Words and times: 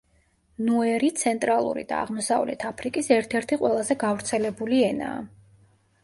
ნუერი 0.67 1.09
ცენტრალური 1.23 1.83
და 1.91 1.99
აღმოსავლეთ 2.05 2.65
აფრიკის 2.69 3.09
ერთ–ერთი 3.17 3.59
ყველაზე 3.65 3.97
გავრცელებული 4.05 4.81
ენაა. 4.87 5.21